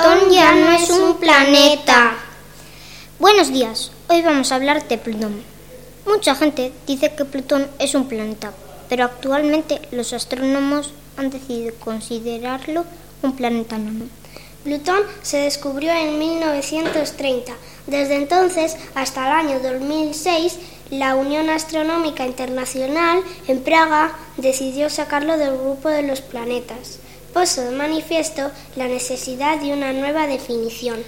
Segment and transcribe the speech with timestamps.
[0.00, 2.14] Plutón ya no es un planeta.
[3.18, 5.42] Buenos días, hoy vamos a hablar de Plutón.
[6.06, 8.52] Mucha gente dice que Plutón es un planeta,
[8.88, 12.84] pero actualmente los astrónomos han decidido considerarlo
[13.22, 14.04] un planeta enano.
[14.62, 17.52] Plutón se descubrió en 1930.
[17.88, 20.58] Desde entonces hasta el año 2006,
[20.90, 27.00] la Unión Astronómica Internacional en Praga decidió sacarlo del grupo de los planetas.
[27.32, 31.02] Puso de manifiesto la necesidad de una nueva definición.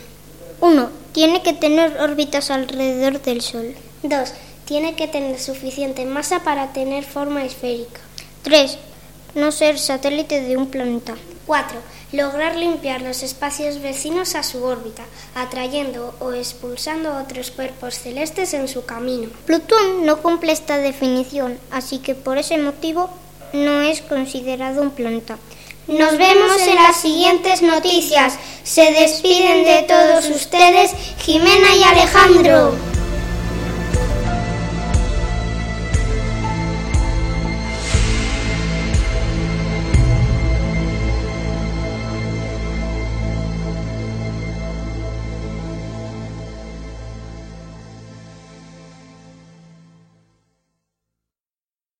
[0.60, 0.90] 1.
[1.12, 3.74] Tiene que tener órbitas alrededor del Sol.
[4.02, 4.32] 2.
[4.64, 8.00] Tiene que tener suficiente masa para tener forma esférica.
[8.42, 8.78] 3.
[9.34, 11.16] No ser satélite de un planeta.
[11.46, 11.78] 4.
[12.12, 18.68] Lograr limpiar los espacios vecinos a su órbita, atrayendo o expulsando otros cuerpos celestes en
[18.68, 19.30] su camino.
[19.46, 23.10] Plutón no cumple esta definición, así que por ese motivo
[23.52, 25.38] no es considerado un planeta.
[25.86, 28.34] Nos vemos en las siguientes noticias.
[28.62, 32.89] Se despiden de todos ustedes Jimena y Alejandro.